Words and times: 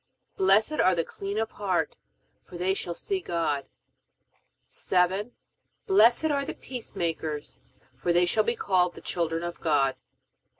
Blessed 0.35 0.79
are 0.79 0.95
the 0.95 1.03
clean 1.05 1.37
of 1.37 1.51
heart, 1.51 1.95
for 2.43 2.57
they 2.57 2.73
shall 2.73 2.95
see 2.95 3.21
God. 3.21 3.67
7. 4.65 5.31
Blessed 5.85 6.25
are 6.31 6.43
the 6.43 6.55
peacemakers, 6.55 7.59
for 7.97 8.11
they 8.11 8.25
shall 8.25 8.43
be 8.43 8.55
called 8.55 8.95
the 8.95 9.01
children 9.01 9.43
of 9.43 9.59
God. 9.61 9.95